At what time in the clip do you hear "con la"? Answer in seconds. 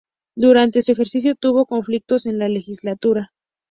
2.23-2.49